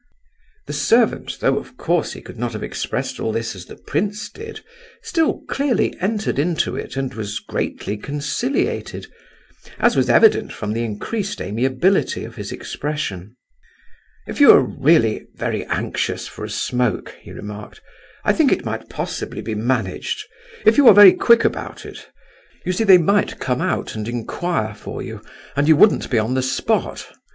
[0.65, 4.29] The servant, though of course he could not have expressed all this as the prince
[4.31, 4.61] did,
[5.03, 9.05] still clearly entered into it and was greatly conciliated,
[9.77, 13.35] as was evident from the increased amiability of his expression.
[14.25, 17.79] "If you are really very anxious for a smoke," he remarked,
[18.25, 20.19] "I think it might possibly be managed,
[20.65, 22.09] if you are very quick about it.
[22.65, 25.21] You see they might come out and inquire for you,
[25.55, 27.11] and you wouldn't be on the spot.